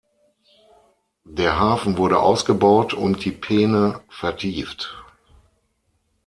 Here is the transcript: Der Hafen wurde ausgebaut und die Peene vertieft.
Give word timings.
Der 1.27 1.59
Hafen 1.59 1.95
wurde 1.97 2.17
ausgebaut 2.21 2.95
und 2.95 3.23
die 3.23 3.29
Peene 3.31 4.01
vertieft. 4.09 4.97